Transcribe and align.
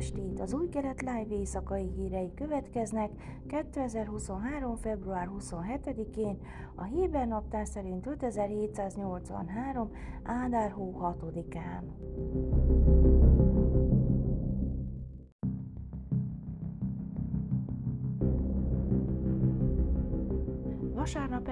estét! 0.00 0.40
Az 0.40 0.54
új 0.54 0.68
kelet 0.68 1.00
live 1.00 1.34
éjszakai 1.34 1.90
hírei 1.96 2.34
következnek 2.34 3.10
2023. 3.46 4.76
február 4.76 5.30
27-én, 5.38 6.38
a 6.74 6.82
Héber 6.82 7.26
naptár 7.26 7.66
szerint 7.66 8.06
5783. 8.06 9.90
Ádár 10.22 10.70
hó 10.70 10.98
6-án. 11.02 11.82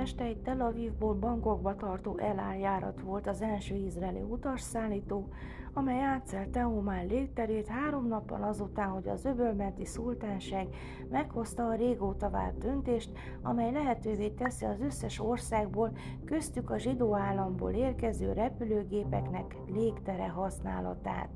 Este 0.03 0.25
egy 0.25 0.37
Tel 0.37 0.61
Avivból 0.61 1.15
Bangkokba 1.15 1.77
tartó 1.77 2.19
elárjárat 2.19 3.01
volt 3.01 3.27
az 3.27 3.43
első 3.43 3.75
izraeli 3.75 4.21
utasszállító, 4.21 5.29
amely 5.73 6.01
átszelte 6.01 6.67
Omán 6.67 7.07
légterét 7.07 7.67
három 7.67 8.07
nappal 8.07 8.43
azután, 8.43 8.89
hogy 8.89 9.09
az 9.09 9.25
öbölmenti 9.25 9.85
szultánság 9.85 10.69
meghozta 11.11 11.67
a 11.67 11.75
régóta 11.75 12.31
várt 12.31 12.59
döntést, 12.59 13.11
amely 13.43 13.73
lehetővé 13.73 14.29
teszi 14.29 14.65
az 14.65 14.81
összes 14.81 15.21
országból, 15.21 15.97
köztük 16.25 16.71
a 16.71 16.79
zsidó 16.79 17.17
államból 17.17 17.71
érkező 17.71 18.33
repülőgépeknek 18.33 19.57
légtere 19.67 20.29
használatát. 20.29 21.31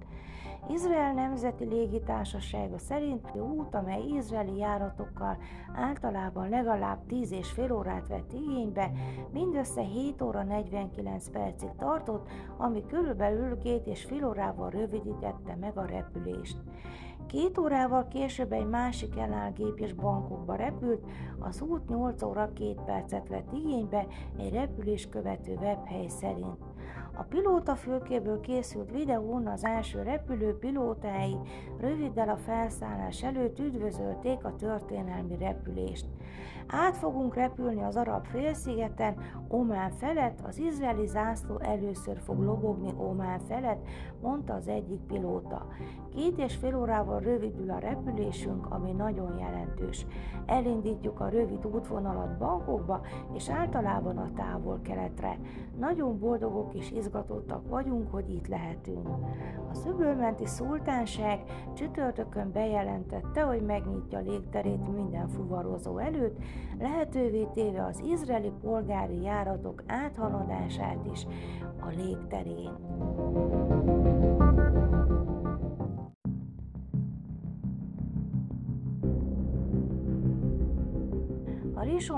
Izrael 0.69 1.13
Nemzeti 1.13 1.65
Légitársasága 1.65 2.79
szerint 2.79 3.31
a 3.35 3.39
út, 3.39 3.75
amely 3.75 4.03
izraeli 4.03 4.57
járatokkal 4.57 5.37
általában 5.75 6.49
legalább 6.49 7.07
10 7.07 7.33
és 7.33 7.51
fél 7.51 7.73
órát 7.73 8.09
vett 8.09 8.33
igénybe, 8.33 8.91
mindössze 9.33 9.81
7 9.81 10.23
óra 10.23 10.43
49 10.43 11.29
percig 11.29 11.71
tartott, 11.79 12.29
ami 12.57 12.87
körülbelül 12.87 13.59
két 13.59 13.87
és 13.87 14.05
fél 14.05 14.27
órával 14.27 14.71
rövidítette 14.71 15.57
meg 15.61 15.79
a 15.79 15.85
repülést. 15.85 16.57
Két 17.27 17.59
órával 17.59 18.09
később 18.09 18.53
egy 18.53 18.69
másik 18.69 19.17
elállgép 19.17 19.79
is 19.79 19.93
bankokba 19.93 20.55
repült, 20.55 21.05
az 21.39 21.61
út 21.61 21.89
8 21.89 22.23
óra 22.23 22.53
2 22.53 22.75
percet 22.85 23.29
vett 23.29 23.53
igénybe 23.53 24.07
egy 24.39 24.53
repülés 24.53 25.09
követő 25.09 25.55
webhely 25.55 26.09
szerint. 26.09 26.72
A 27.15 27.23
pilóta 27.23 27.75
fülkéből 27.75 28.41
készült 28.41 28.91
videón 28.91 29.47
az 29.47 29.65
első 29.65 30.03
repülő 30.03 30.59
pilótái 30.59 31.37
röviddel 31.81 32.29
a 32.29 32.37
felszállás 32.37 33.23
előtt 33.23 33.59
üdvözölték 33.59 34.45
a 34.45 34.55
történelmi 34.55 35.37
repülést. 35.37 36.07
Át 36.67 36.97
fogunk 36.97 37.35
repülni 37.35 37.83
az 37.83 37.97
arab 37.97 38.25
félszigeten, 38.25 39.17
Omán 39.49 39.91
felett, 39.91 40.41
az 40.43 40.59
izraeli 40.59 41.07
zászló 41.07 41.59
először 41.59 42.19
fog 42.19 42.39
lobogni 42.39 42.93
Omán 42.97 43.39
felett, 43.39 43.87
mondta 44.21 44.55
az 44.55 44.69
egyik 44.69 45.01
pilóta. 45.01 45.67
Két 46.15 46.39
és 46.39 46.57
fél 46.57 46.77
órával 46.77 47.21
rövidül 47.21 47.71
a 47.71 47.79
repülésünk, 47.79 48.67
ami 48.71 48.93
nagyon 48.93 49.39
jelentős. 49.39 50.07
Elindítjuk 50.47 51.21
a 51.21 51.29
rövid 51.29 51.67
útvonalat 51.67 52.39
bankokba, 52.39 53.01
és 53.35 53.51
általában 53.51 54.17
a 54.17 54.33
távol-keletre. 54.37 55.39
Nagyon 55.79 56.19
boldogok 56.19 56.72
és 56.75 56.91
izgatottak 56.91 57.69
vagyunk, 57.69 58.11
hogy 58.11 58.31
itt 58.31 58.47
lehetünk. 58.47 59.09
A 59.71 59.75
szöbölmenti 59.75 60.47
szultánság 60.47 61.41
csütörtökön 61.75 62.53
bejelentette, 62.53 63.43
hogy 63.43 63.63
megnyitja 63.63 64.19
légterét 64.19 64.95
minden 64.95 65.29
fuvarozó 65.29 65.99
előtt, 65.99 66.39
lehetővé 66.79 67.47
téve 67.55 67.85
az 67.85 68.01
izraeli 68.01 68.53
polgári 68.61 69.23
járatok 69.23 69.83
áthaladását 69.87 71.07
is 71.13 71.27
a 71.81 71.89
légterén. 71.89 74.12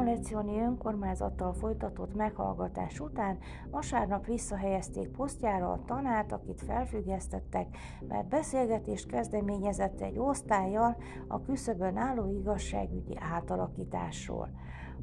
Lecioni 0.03 0.61
önkormányzattal 0.61 1.53
folytatott 1.53 2.15
meghallgatás 2.15 3.01
után 3.01 3.39
vasárnap 3.71 4.27
visszahelyezték 4.27 5.09
posztjára 5.09 5.73
a 5.73 5.83
tanárt, 5.87 6.33
akit 6.33 6.63
felfüggesztettek, 6.63 7.77
mert 8.09 8.29
beszélgetést 8.29 9.07
kezdeményezett 9.07 10.01
egy 10.01 10.19
osztályjal 10.19 10.97
a 11.29 11.41
küszöbön 11.41 11.97
álló 11.97 12.31
igazságügyi 12.31 13.17
átalakításról. 13.33 14.49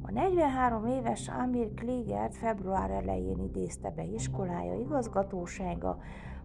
A 0.02 0.10
43 0.10 0.86
éves 0.86 1.28
Amir 1.28 1.74
Kligert 1.74 2.36
február 2.36 2.90
elején 2.90 3.38
idézte 3.38 3.90
be 3.90 4.04
iskolája 4.04 4.74
igazgatósága, 4.74 5.98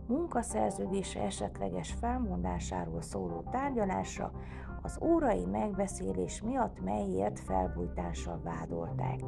munkaszerződése 0.07 1.21
esetleges 1.21 1.93
felmondásáról 1.99 3.01
szóló 3.01 3.43
tárgyalásra, 3.51 4.31
az 4.87 4.99
órai 5.01 5.45
megbeszélés 5.45 6.41
miatt 6.41 6.83
melyért 6.83 7.39
felbújtással 7.39 8.41
vádolták. 8.43 9.19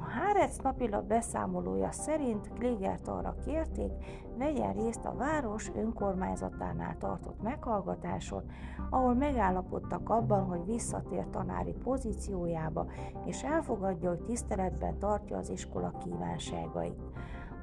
A 0.00 0.04
Hárec 0.04 0.56
napilap 0.56 1.04
beszámolója 1.04 1.92
szerint 1.92 2.52
Klégert 2.52 3.08
arra 3.08 3.34
kérték, 3.44 3.92
vegyen 4.38 4.72
részt 4.72 5.04
a 5.04 5.14
város 5.14 5.70
önkormányzatánál 5.74 6.96
tartott 6.98 7.42
meghallgatáson, 7.42 8.42
ahol 8.90 9.14
megállapodtak 9.14 10.08
abban, 10.08 10.44
hogy 10.44 10.64
visszatér 10.64 11.26
tanári 11.30 11.74
pozíciójába, 11.84 12.86
és 13.24 13.42
elfogadja, 13.42 14.08
hogy 14.08 14.22
tiszteletben 14.24 14.98
tartja 14.98 15.36
az 15.36 15.50
iskola 15.50 15.92
kívánságait. 16.04 17.00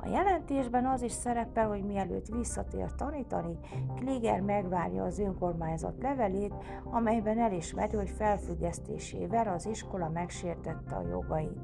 A 0.01 0.07
jelentésben 0.07 0.85
az 0.85 1.01
is 1.01 1.11
szerepel, 1.11 1.67
hogy 1.67 1.83
mielőtt 1.83 2.27
visszatér 2.27 2.91
tanítani, 2.95 3.57
Kliger 3.95 4.41
megvárja 4.41 5.03
az 5.03 5.19
önkormányzat 5.19 6.01
levelét, 6.01 6.53
amelyben 6.83 7.39
elismeri, 7.39 7.95
hogy 7.95 8.09
felfüggesztésével 8.09 9.47
az 9.47 9.65
iskola 9.65 10.09
megsértette 10.09 10.95
a 10.95 11.07
jogait. 11.09 11.59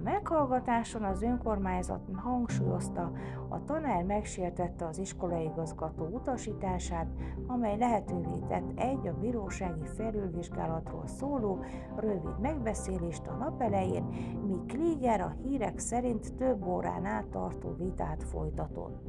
A 0.00 0.02
meghallgatáson 0.02 1.04
az 1.04 1.22
önkormányzat 1.22 2.00
hangsúlyozta, 2.14 3.12
a 3.48 3.64
tanár 3.64 4.02
megsértette 4.02 4.86
az 4.86 4.98
iskolaigazgató 4.98 6.04
utasítását, 6.04 7.06
amely 7.46 7.78
lehetővé 7.78 8.38
tett 8.48 8.78
egy 8.78 9.06
a 9.06 9.18
bírósági 9.20 9.86
felülvizsgálatról 9.86 11.06
szóló 11.06 11.64
rövid 11.96 12.40
megbeszélést 12.40 13.26
a 13.26 13.34
nap 13.34 13.62
elején, 13.62 14.04
míg 14.46 14.66
Klíger 14.66 15.20
a 15.20 15.34
hírek 15.42 15.78
szerint 15.78 16.34
több 16.34 16.66
órán 16.66 17.04
át 17.04 17.26
tartó 17.26 17.74
vitát 17.78 18.24
folytatott. 18.24 19.02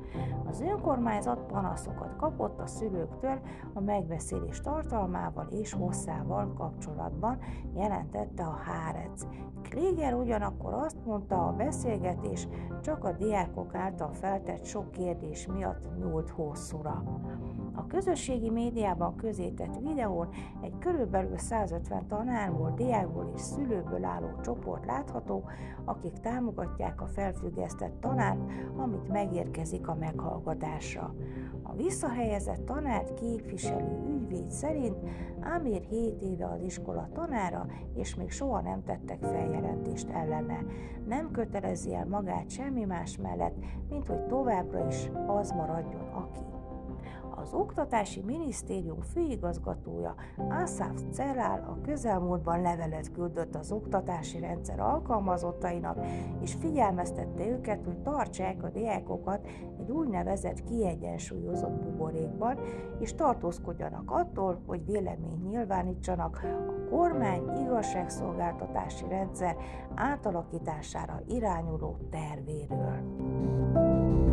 Az 0.45 0.61
önkormányzat 0.61 1.45
panaszokat 1.45 2.15
kapott 2.15 2.59
a 2.59 2.67
szülőktől 2.67 3.39
a 3.73 3.79
megbeszélés 3.79 4.61
tartalmával 4.61 5.47
és 5.49 5.73
hosszával 5.73 6.53
kapcsolatban, 6.53 7.39
jelentette 7.73 8.43
a 8.43 8.59
Hárec. 8.65 9.25
Kléger 9.69 10.13
ugyanakkor 10.13 10.73
azt 10.81 11.05
mondta, 11.05 11.47
a 11.47 11.53
beszélgetés 11.53 12.47
csak 12.81 13.03
a 13.03 13.11
diákok 13.11 13.75
által 13.75 14.13
feltett 14.13 14.65
sok 14.65 14.91
kérdés 14.91 15.47
miatt 15.47 15.97
nyúlt 15.97 16.29
hosszúra. 16.29 17.03
A 17.75 17.87
közösségi 17.87 18.49
médiában 18.49 19.15
közétett 19.15 19.79
videón 19.79 20.29
egy 20.61 20.77
körülbelül 20.79 21.37
150 21.37 22.07
tanárból, 22.07 22.73
diákból 22.75 23.31
és 23.35 23.41
szülőből 23.41 24.03
álló 24.03 24.27
csoport 24.41 24.85
látható, 24.85 25.43
akik 25.85 26.13
támogatják 26.13 27.01
a 27.01 27.07
felfüggesztett 27.07 28.01
tanárt, 28.01 28.39
amit 28.75 29.07
megérkezik 29.07 29.87
a 29.87 29.95
meghallgatásra. 29.95 31.15
A 31.63 31.75
visszahelyezett 31.75 32.65
tanár 32.65 33.13
képviselő 33.13 33.99
ügyvéd 34.09 34.51
szerint 34.51 34.97
Amir 35.55 35.81
7 35.81 36.21
éve 36.21 36.45
az 36.45 36.61
iskola 36.61 37.09
tanára, 37.13 37.67
és 37.93 38.15
még 38.15 38.31
soha 38.31 38.61
nem 38.61 38.83
tettek 38.83 39.23
feljelentést 39.23 40.09
ellene. 40.09 40.65
Nem 41.07 41.31
kötelezi 41.31 41.93
el 41.93 42.05
magát 42.05 42.49
semmi 42.49 42.83
más 42.83 43.17
mellett, 43.17 43.55
mint 43.89 44.07
hogy 44.07 44.25
továbbra 44.25 44.87
is 44.87 45.09
az 45.27 45.51
maradjon, 45.51 46.07
aki. 46.13 46.50
Az 47.51 47.57
Oktatási 47.57 48.21
Minisztérium 48.21 49.01
főigazgatója 49.01 50.15
Asaf 50.49 51.01
Celál 51.11 51.65
a 51.69 51.85
közelmúltban 51.85 52.61
levelet 52.61 53.11
küldött 53.11 53.55
az 53.55 53.71
oktatási 53.71 54.39
rendszer 54.39 54.79
alkalmazottainak, 54.79 55.97
és 56.41 56.53
figyelmeztette 56.53 57.47
őket, 57.47 57.85
hogy 57.85 57.97
tartsák 57.97 58.63
a 58.63 58.69
diákokat 58.69 59.47
egy 59.79 59.91
úgynevezett 59.91 60.63
kiegyensúlyozott 60.63 61.83
buborékban, 61.83 62.59
és 62.99 63.15
tartózkodjanak 63.15 64.11
attól, 64.11 64.61
hogy 64.67 64.85
vélemény 64.85 65.47
nyilvánítsanak 65.49 66.39
a 66.43 66.89
kormány 66.89 67.43
igazságszolgáltatási 67.65 69.05
rendszer 69.09 69.55
átalakítására 69.95 71.21
irányuló 71.27 71.97
tervéről. 72.09 74.30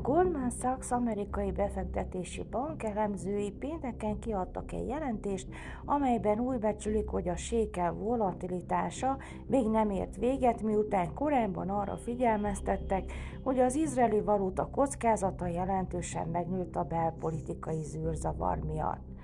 Goldman 0.00 0.50
Sachs 0.50 0.90
amerikai 0.90 1.52
befektetési 1.52 2.42
bank 2.50 2.82
elemzői 2.82 3.50
pénteken 3.50 4.18
kiadtak 4.18 4.72
egy 4.72 4.88
jelentést, 4.88 5.48
amelyben 5.84 6.40
úgy 6.40 6.58
becsülik, 6.58 7.08
hogy 7.08 7.28
a 7.28 7.36
sékel 7.36 7.92
volatilitása 7.92 9.16
még 9.46 9.66
nem 9.66 9.90
ért 9.90 10.16
véget, 10.16 10.62
miután 10.62 11.14
korábban 11.14 11.68
arra 11.68 11.96
figyelmeztettek, 11.96 13.12
hogy 13.42 13.58
az 13.58 13.74
izraeli 13.74 14.20
valuta 14.20 14.68
kockázata 14.70 15.46
jelentősen 15.46 16.28
megnőtt 16.28 16.76
a 16.76 16.84
belpolitikai 16.84 17.82
zűrzavar 17.82 18.58
miatt. 18.58 19.15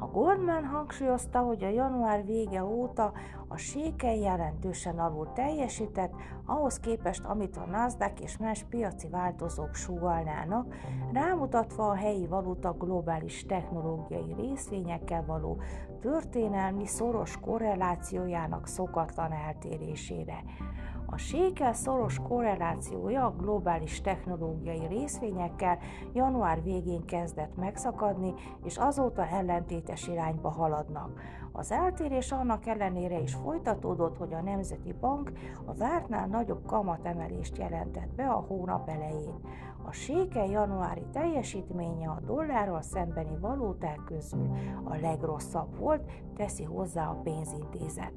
A 0.00 0.06
Goldman 0.06 0.64
hangsúlyozta, 0.64 1.38
hogy 1.38 1.64
a 1.64 1.68
január 1.68 2.24
vége 2.24 2.64
óta 2.64 3.12
a 3.48 3.56
sékely 3.56 4.20
jelentősen 4.20 4.98
alul 4.98 5.32
teljesített, 5.32 6.12
ahhoz 6.44 6.80
képest, 6.80 7.24
amit 7.24 7.56
a 7.56 7.66
NASDAQ 7.66 8.22
és 8.22 8.36
más 8.36 8.64
piaci 8.70 9.08
változók 9.08 9.74
sugalnának, 9.74 10.74
rámutatva 11.12 11.88
a 11.88 11.94
helyi 11.94 12.26
valuta 12.26 12.72
globális 12.72 13.46
technológiai 13.46 14.34
részvényekkel 14.38 15.24
való 15.26 15.60
történelmi 16.00 16.86
szoros 16.86 17.40
korrelációjának 17.40 18.66
szokatlan 18.66 19.32
eltérésére. 19.32 20.44
A 21.12 21.16
sékel 21.16 21.72
szoros 21.72 22.18
korrelációja 22.28 23.24
a 23.24 23.34
globális 23.36 24.00
technológiai 24.00 24.86
részvényekkel 24.86 25.78
január 26.12 26.62
végén 26.62 27.04
kezdett 27.04 27.56
megszakadni, 27.56 28.34
és 28.64 28.76
azóta 28.76 29.26
ellentétes 29.26 30.08
irányba 30.08 30.50
haladnak. 30.50 31.20
Az 31.52 31.72
eltérés 31.72 32.32
annak 32.32 32.66
ellenére 32.66 33.18
is 33.18 33.34
folytatódott, 33.34 34.16
hogy 34.16 34.32
a 34.32 34.42
Nemzeti 34.42 34.94
Bank 35.00 35.32
a 35.64 35.74
vártnál 35.74 36.26
nagyobb 36.26 36.66
kamatemelést 36.66 37.56
jelentett 37.56 38.14
be 38.14 38.26
a 38.28 38.44
hónap 38.48 38.88
elején. 38.88 39.40
A 39.90 39.92
séke 39.92 40.46
januári 40.46 41.04
teljesítménye 41.12 42.08
a 42.08 42.20
dollárral 42.26 42.82
szembeni 42.82 43.36
valóták 43.40 44.00
közül 44.04 44.50
a 44.84 44.96
legrosszabb 44.96 45.78
volt, 45.78 46.10
teszi 46.36 46.64
hozzá 46.64 47.08
a 47.08 47.20
pénzintézet. 47.22 48.12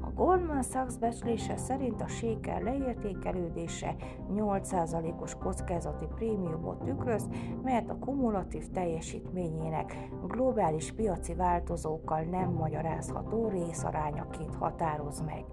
A 0.00 0.10
Goldman 0.14 0.62
Sachs 0.62 0.96
becslése 0.96 1.56
szerint 1.56 2.02
a 2.02 2.08
sékel 2.08 2.62
leértékelődése 2.62 3.96
8%-os 4.34 5.34
kockázati 5.34 6.06
prémiumot 6.14 6.82
tükröz, 6.84 7.28
melyet 7.62 7.90
a 7.90 7.98
kumulatív 7.98 8.68
teljesítményének 8.68 10.08
globális 10.26 10.92
piaci 10.92 11.34
változókkal 11.34 12.20
nem 12.20 12.50
magyarázható 12.50 13.48
részarányaként 13.48 14.54
határoz 14.54 15.20
meg. 15.20 15.44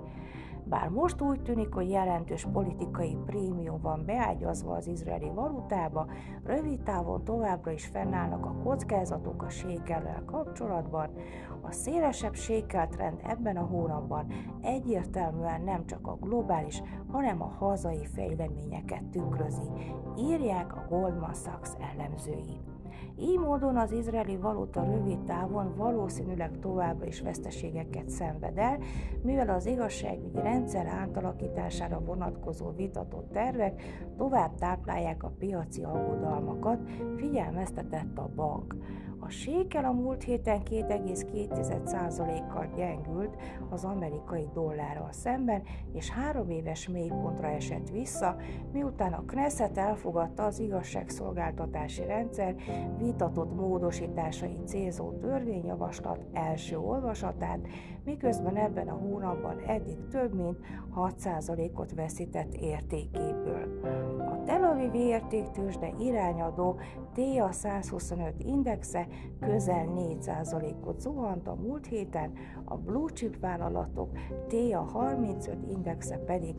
Bár 0.70 0.90
most 0.90 1.22
úgy 1.22 1.42
tűnik, 1.42 1.74
hogy 1.74 1.90
jelentős 1.90 2.48
politikai 2.52 3.18
prémium 3.26 3.82
van 3.82 4.06
beágyazva 4.06 4.76
az 4.76 4.88
izraeli 4.88 5.30
valutába, 5.30 6.08
rövid 6.44 6.82
távon 6.82 7.24
továbbra 7.24 7.72
is 7.72 7.86
fennállnak 7.86 8.46
a 8.46 8.56
kockázatok 8.64 9.44
a 9.44 9.50
sékellel 9.50 10.24
kapcsolatban. 10.26 11.10
A 11.62 11.72
szélesebb 11.72 12.34
sékeltrend 12.34 13.20
ebben 13.24 13.58
a 13.58 13.66
hónapban 13.66 14.32
egyértelműen 14.62 15.62
nem 15.62 15.86
csak 15.86 16.08
a 16.08 16.18
globális, 16.22 16.82
hanem 17.12 17.42
a 17.42 17.56
hazai 17.60 18.06
fejleményeket 18.06 19.04
tükrözi, 19.04 19.70
írják 20.18 20.76
a 20.76 20.86
Goldman 20.90 21.34
Sachs 21.34 21.70
elemzői. 21.94 22.79
Így 23.20 23.40
módon 23.40 23.78
az 23.78 23.92
izraeli 23.92 24.38
valuta 24.38 24.84
rövid 24.84 25.20
távon 25.20 25.76
valószínűleg 25.76 26.60
továbbra 26.60 27.06
is 27.06 27.22
veszteségeket 27.22 28.10
szenved 28.10 28.58
el, 28.58 28.78
mivel 29.22 29.50
az 29.50 29.66
igazságügyi 29.66 30.40
rendszer 30.42 30.86
átalakítására 30.86 32.00
vonatkozó 32.00 32.72
vitatott 32.72 33.32
tervek 33.32 33.82
tovább 34.18 34.56
táplálják 34.56 35.24
a 35.24 35.34
piaci 35.40 35.84
aggodalmakat, 35.84 36.80
figyelmeztetett 37.16 38.18
a 38.18 38.30
bank. 38.36 38.76
A 39.30 39.32
sékel 39.32 39.86
a 39.86 39.92
múlt 39.92 40.24
héten 40.24 40.62
2,2%-kal 40.70 42.68
gyengült 42.76 43.36
az 43.70 43.84
amerikai 43.84 44.48
dollárral 44.54 45.12
szemben, 45.12 45.64
és 45.94 46.10
három 46.10 46.50
éves 46.50 46.88
mélypontra 46.88 47.48
esett 47.48 47.90
vissza, 47.90 48.36
miután 48.72 49.14
a 49.14 49.24
Knesset 49.26 49.78
elfogadta 49.78 50.44
az 50.44 50.60
igazságszolgáltatási 50.60 52.06
rendszer 52.06 52.56
vitatott 52.98 53.56
módosításai 53.56 54.60
célzó 54.66 55.12
törvényjavaslat 55.12 56.26
első 56.34 56.78
olvasatát, 56.78 57.60
miközben 58.04 58.56
ebben 58.56 58.88
a 58.88 58.98
hónapban 58.98 59.60
eddig 59.68 59.98
több 60.12 60.34
mint 60.34 60.58
6%-ot 60.96 61.94
veszített 61.94 62.54
értékéből. 62.54 64.20
A 64.20 64.44
Tel 64.44 64.64
Aviv 64.64 64.94
értéktősde 64.94 65.94
irányadó 66.00 66.80
TIA 67.14 67.52
125 67.52 68.34
indexe 68.38 69.08
közel 69.40 69.86
4%-ot 69.96 71.02
zuhant 71.02 71.48
a 71.48 71.56
múlt 71.56 71.86
héten, 71.86 72.32
a 72.66 72.78
blue 72.78 73.12
chip 73.14 73.40
vállalatok 73.40 74.10
TIA 74.48 74.80
35 74.82 75.58
indexe 75.70 76.18
pedig 76.18 76.56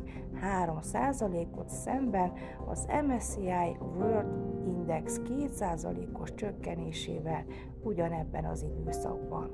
3%-ot 0.67 1.69
szemben 1.69 2.33
az 2.67 2.87
MSCI 3.07 3.77
World 3.97 4.67
Index 4.67 5.21
2%-os 5.25 6.35
csökkenésével 6.35 7.45
ugyanebben 7.83 8.45
az 8.45 8.63
időszakban. 8.63 9.51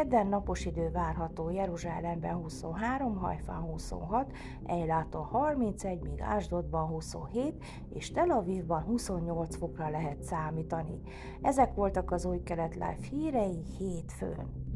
Kedden 0.00 0.26
napos 0.26 0.64
idő 0.64 0.90
várható 0.90 1.50
Jeruzsálemben 1.50 2.34
23, 2.34 3.16
Hajfán 3.16 3.60
26, 3.60 4.32
Ejláton 4.66 5.24
31, 5.24 6.00
míg 6.02 6.20
Ásdodban 6.20 6.86
27, 6.86 7.64
és 7.94 8.10
Tel 8.10 8.30
Avivban 8.30 8.82
28 8.82 9.56
fokra 9.56 9.90
lehet 9.90 10.22
számítani. 10.22 11.00
Ezek 11.42 11.74
voltak 11.74 12.10
az 12.10 12.24
új 12.24 12.42
kelet 12.42 12.74
live 12.74 12.96
hírei 13.10 13.62
hétfőn. 13.78 14.69